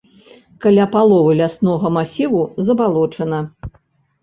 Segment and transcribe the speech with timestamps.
[0.63, 3.45] Каля паловы ляснога масіву забалочана.